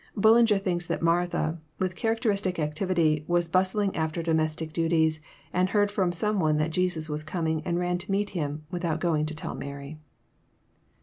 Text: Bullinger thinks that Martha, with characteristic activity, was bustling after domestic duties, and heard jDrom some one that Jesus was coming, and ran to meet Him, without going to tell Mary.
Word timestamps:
Bullinger 0.17 0.57
thinks 0.57 0.87
that 0.87 1.03
Martha, 1.03 1.59
with 1.77 1.95
characteristic 1.95 2.57
activity, 2.57 3.23
was 3.27 3.47
bustling 3.47 3.95
after 3.95 4.23
domestic 4.23 4.73
duties, 4.73 5.19
and 5.53 5.69
heard 5.69 5.89
jDrom 5.91 6.11
some 6.11 6.39
one 6.39 6.57
that 6.57 6.71
Jesus 6.71 7.07
was 7.07 7.21
coming, 7.23 7.61
and 7.65 7.77
ran 7.77 7.99
to 7.99 8.11
meet 8.11 8.31
Him, 8.31 8.63
without 8.71 8.99
going 8.99 9.27
to 9.27 9.35
tell 9.35 9.53
Mary. 9.53 9.99